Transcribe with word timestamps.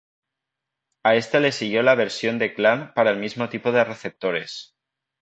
A 1.03 1.13
este 1.13 1.39
le 1.39 1.51
siguió 1.51 1.83
la 1.83 1.93
versión 1.93 2.39
de 2.39 2.55
Clan 2.55 2.91
para 2.95 3.11
el 3.11 3.19
mismo 3.19 3.49
tipo 3.49 3.71
de 3.71 3.83
receptores. 3.83 4.75